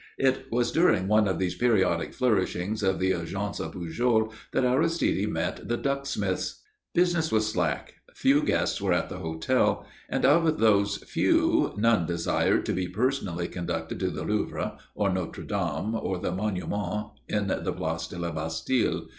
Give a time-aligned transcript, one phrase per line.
[0.17, 5.67] It was during one of these periodic flourishings of the Agence Pujol that Aristide met
[5.67, 6.61] the Ducksmiths.
[6.95, 12.65] Business was slack, few guests were at the hotel, and of those few none desired
[12.65, 17.71] to be personally conducted to the Louvre or Notre Dame or the monument in the
[17.71, 19.07] Place de la Bastille.